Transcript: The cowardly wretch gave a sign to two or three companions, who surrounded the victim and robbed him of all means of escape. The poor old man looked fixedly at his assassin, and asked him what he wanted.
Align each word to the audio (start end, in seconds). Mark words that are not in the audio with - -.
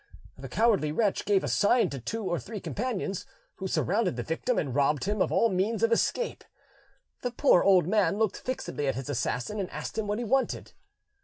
The 0.35 0.49
cowardly 0.49 0.91
wretch 0.91 1.25
gave 1.25 1.43
a 1.43 1.47
sign 1.47 1.91
to 1.91 1.99
two 1.99 2.23
or 2.23 2.39
three 2.39 2.59
companions, 2.59 3.27
who 3.57 3.67
surrounded 3.67 4.15
the 4.15 4.23
victim 4.23 4.57
and 4.57 4.73
robbed 4.73 5.03
him 5.03 5.21
of 5.21 5.31
all 5.31 5.49
means 5.49 5.83
of 5.83 5.91
escape. 5.91 6.43
The 7.21 7.29
poor 7.29 7.61
old 7.61 7.85
man 7.87 8.17
looked 8.17 8.37
fixedly 8.37 8.87
at 8.87 8.95
his 8.95 9.09
assassin, 9.09 9.59
and 9.59 9.69
asked 9.69 9.99
him 9.99 10.07
what 10.07 10.17
he 10.17 10.25
wanted. 10.25 10.71